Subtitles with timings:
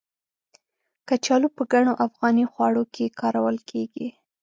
[1.07, 4.07] کچالو په ګڼو افغاني خواړو کې کارول کېږي.